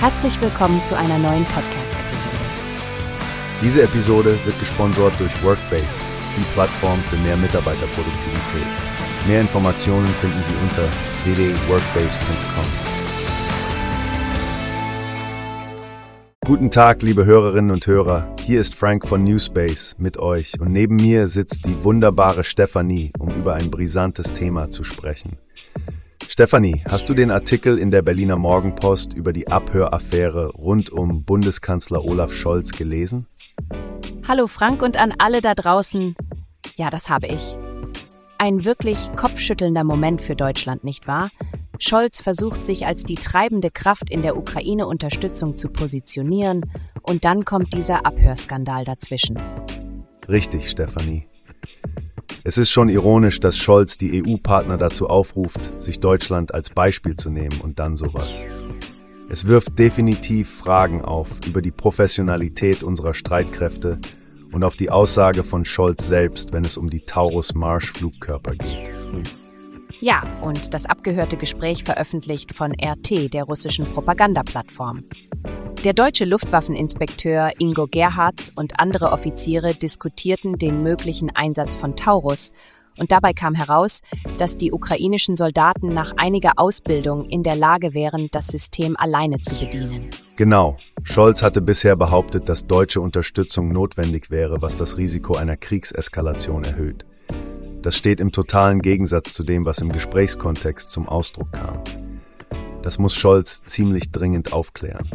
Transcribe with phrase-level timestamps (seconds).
[0.00, 2.36] Herzlich willkommen zu einer neuen Podcast-Episode.
[3.60, 8.68] Diese Episode wird gesponsert durch Workbase, die Plattform für mehr Mitarbeiterproduktivität.
[9.26, 10.84] Mehr Informationen finden Sie unter
[11.24, 12.64] www.workbase.com.
[16.46, 18.32] Guten Tag, liebe Hörerinnen und Hörer.
[18.44, 23.30] Hier ist Frank von Newspace mit euch und neben mir sitzt die wunderbare Stefanie, um
[23.30, 25.38] über ein brisantes Thema zu sprechen.
[26.30, 32.04] Stefanie, hast du den Artikel in der Berliner Morgenpost über die Abhöraffäre rund um Bundeskanzler
[32.04, 33.26] Olaf Scholz gelesen?
[34.28, 36.14] Hallo Frank und an alle da draußen.
[36.76, 37.56] Ja, das habe ich.
[38.36, 41.30] Ein wirklich kopfschüttelnder Moment für Deutschland, nicht wahr?
[41.78, 46.70] Scholz versucht sich als die treibende Kraft in der Ukraine-Unterstützung zu positionieren
[47.00, 49.38] und dann kommt dieser Abhörskandal dazwischen.
[50.28, 51.26] Richtig, Stefanie.
[52.48, 57.28] Es ist schon ironisch, dass Scholz die EU-Partner dazu aufruft, sich Deutschland als Beispiel zu
[57.28, 58.46] nehmen und dann sowas.
[59.28, 63.98] Es wirft definitiv Fragen auf über die Professionalität unserer Streitkräfte
[64.50, 68.92] und auf die Aussage von Scholz selbst, wenn es um die Taurus-Marsch-Flugkörper geht.
[70.00, 75.02] Ja, und das abgehörte Gespräch veröffentlicht von RT, der russischen Propagandaplattform.
[75.84, 82.52] Der deutsche Luftwaffeninspekteur Ingo Gerhards und andere Offiziere diskutierten den möglichen Einsatz von Taurus,
[82.98, 84.02] und dabei kam heraus,
[84.38, 89.54] dass die ukrainischen Soldaten nach einiger Ausbildung in der Lage wären, das System alleine zu
[89.54, 90.10] bedienen.
[90.34, 90.76] Genau.
[91.04, 97.06] Scholz hatte bisher behauptet, dass deutsche Unterstützung notwendig wäre, was das Risiko einer Kriegseskalation erhöht.
[97.82, 101.84] Das steht im totalen Gegensatz zu dem, was im Gesprächskontext zum Ausdruck kam.
[102.82, 105.08] Das muss Scholz ziemlich dringend aufklären.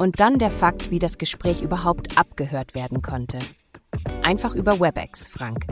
[0.00, 3.38] Und dann der Fakt, wie das Gespräch überhaupt abgehört werden konnte.
[4.22, 5.66] Einfach über WebEx, Frank.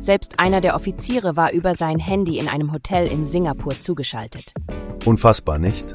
[0.00, 4.52] Selbst einer der Offiziere war über sein Handy in einem Hotel in Singapur zugeschaltet.
[5.04, 5.94] Unfassbar, nicht?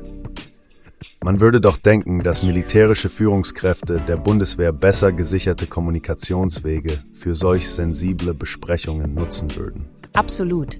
[1.22, 8.34] Man würde doch denken, dass militärische Führungskräfte der Bundeswehr besser gesicherte Kommunikationswege für solch sensible
[8.34, 9.90] Besprechungen nutzen würden.
[10.14, 10.78] Absolut.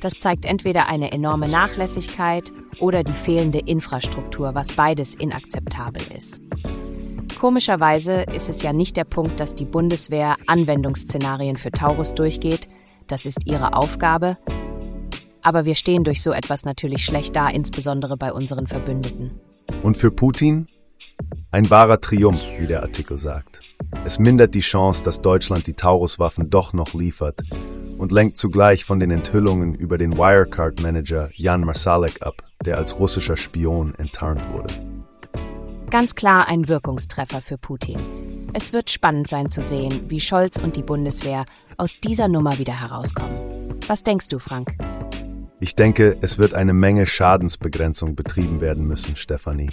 [0.00, 6.40] Das zeigt entweder eine enorme Nachlässigkeit oder die fehlende Infrastruktur, was beides inakzeptabel ist.
[7.38, 12.68] Komischerweise ist es ja nicht der Punkt, dass die Bundeswehr Anwendungsszenarien für Taurus durchgeht,
[13.06, 14.36] das ist ihre Aufgabe,
[15.42, 19.40] aber wir stehen durch so etwas natürlich schlecht da, insbesondere bei unseren Verbündeten.
[19.82, 20.66] Und für Putin?
[21.50, 23.60] Ein wahrer Triumph, wie der Artikel sagt.
[24.04, 27.42] Es mindert die Chance, dass Deutschland die Tauruswaffen doch noch liefert
[28.00, 33.36] und lenkt zugleich von den Enthüllungen über den Wirecard-Manager Jan Marsalek ab, der als russischer
[33.36, 34.72] Spion enttarnt wurde.
[35.90, 37.98] Ganz klar ein Wirkungstreffer für Putin.
[38.54, 41.44] Es wird spannend sein zu sehen, wie Scholz und die Bundeswehr
[41.76, 43.36] aus dieser Nummer wieder herauskommen.
[43.86, 44.72] Was denkst du, Frank?
[45.60, 49.72] Ich denke, es wird eine Menge Schadensbegrenzung betrieben werden müssen, Stefanie.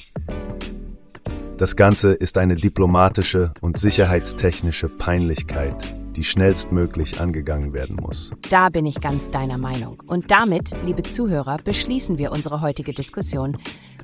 [1.57, 8.31] Das Ganze ist eine diplomatische und sicherheitstechnische Peinlichkeit, die schnellstmöglich angegangen werden muss.
[8.49, 10.01] Da bin ich ganz deiner Meinung.
[10.07, 13.57] Und damit, liebe Zuhörer, beschließen wir unsere heutige Diskussion.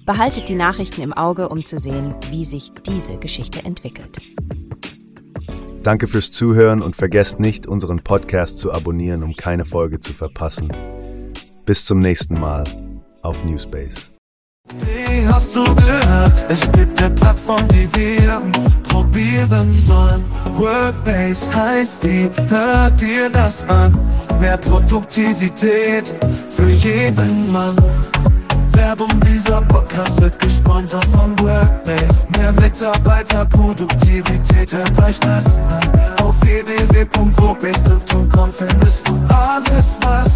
[0.06, 4.22] Behaltet die Nachrichten im Auge, um zu sehen, wie sich diese Geschichte entwickelt.
[5.81, 10.72] Danke fürs Zuhören und vergesst nicht, unseren Podcast zu abonnieren, um keine Folge zu verpassen.
[11.66, 12.63] Bis zum nächsten Mal
[13.22, 14.12] auf Newspace.
[15.13, 16.46] Wie hast du gehört?
[16.50, 18.41] Es gibt eine Plattform, die wir
[18.90, 20.25] probieren sollen.
[20.57, 23.96] Workbase heißt die, hört dir das an.
[24.40, 26.16] Mehr Produktivität
[26.50, 27.75] für jeden Mann.
[28.72, 32.28] Werbung dieser Podcast wird gesponsert von Workbase.
[32.35, 35.91] Mehr Mitarbeiterproduktivität, hört euch das an.
[36.23, 40.33] Auf www.workbase.com findest du alles, was